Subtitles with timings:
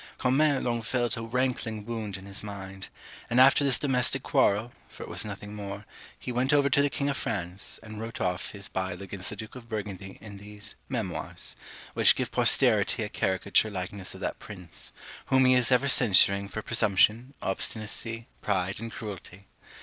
[0.17, 2.87] Comines long felt a rankling wound in his mind;
[3.29, 5.85] and after this domestic quarrel, for it was nothing more,
[6.17, 9.35] he went over to the king of France, and wrote off his bile against the
[9.35, 11.55] Duke of Burgundy in these "Memoirs,"
[11.93, 14.91] which give posterity a caricature likeness of that prince,
[15.27, 19.45] whom he is ever censuring for presumption, obstinacy, pride, and cruelty.